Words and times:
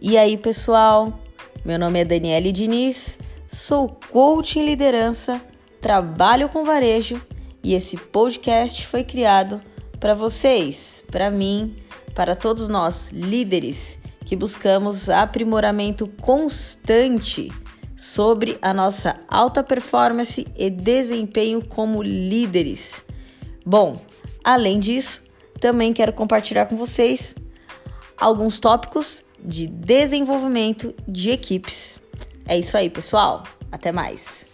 E 0.00 0.16
aí, 0.16 0.36
pessoal? 0.36 1.18
Meu 1.64 1.76
nome 1.76 1.98
é 1.98 2.04
Daniele 2.04 2.52
Diniz, 2.52 3.18
sou 3.48 3.98
coach 4.12 4.56
em 4.56 4.64
liderança, 4.64 5.40
trabalho 5.80 6.48
com 6.48 6.62
varejo 6.62 7.20
e 7.64 7.74
esse 7.74 7.96
podcast 7.96 8.86
foi 8.86 9.02
criado 9.02 9.60
para 9.98 10.14
vocês, 10.14 11.02
para 11.10 11.32
mim, 11.32 11.74
para 12.14 12.36
todos 12.36 12.68
nós 12.68 13.08
líderes 13.08 13.98
que 14.24 14.36
buscamos 14.36 15.10
aprimoramento 15.10 16.06
constante 16.20 17.50
sobre 17.96 18.56
a 18.62 18.72
nossa 18.72 19.18
alta 19.26 19.64
performance 19.64 20.46
e 20.56 20.70
desempenho 20.70 21.60
como 21.66 22.04
líderes. 22.04 23.02
Bom, 23.66 24.00
além 24.44 24.78
disso, 24.78 25.24
também 25.60 25.92
quero 25.92 26.12
compartilhar 26.12 26.66
com 26.66 26.76
vocês 26.76 27.34
alguns 28.16 28.60
tópicos 28.60 29.26
de 29.44 29.66
desenvolvimento 29.66 30.94
de 31.06 31.30
equipes. 31.30 32.00
É 32.46 32.58
isso 32.58 32.76
aí, 32.76 32.88
pessoal. 32.90 33.44
Até 33.70 33.92
mais. 33.92 34.46